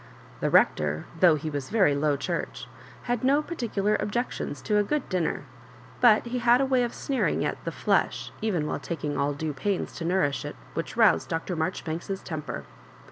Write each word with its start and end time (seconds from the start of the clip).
The 0.39 0.49
Rector, 0.49 1.05
thoujgh 1.19 1.37
he 1.41 1.49
was 1.51 1.69
very 1.69 1.93
Low 1.93 2.17
Church, 2.17 2.65
had 3.03 3.23
no 3.23 3.43
particular 3.43 3.95
objections 3.99 4.59
to 4.63 4.79
a 4.79 4.83
good 4.83 5.07
dinner— 5.09 5.43
^but 6.03 6.25
he 6.25 6.39
had 6.39 6.59
a 6.59 6.65
way 6.65 6.83
of 6.83 6.91
sneering 6.95 7.45
at" 7.45 7.63
the 7.65 7.71
flesh, 7.71 8.31
*^ 8.35 8.37
even 8.41 8.65
while 8.65 8.79
takmg 8.79 9.15
all 9.15 9.33
due 9.35 9.53
pains 9.53 9.93
to 9.97 10.03
nour 10.05 10.23
ish 10.23 10.43
it, 10.43 10.55
which 10.73 10.97
roused 10.97 11.29
Dr. 11.29 11.55
Marjoribanks's 11.55 12.23
temper. 12.23 12.63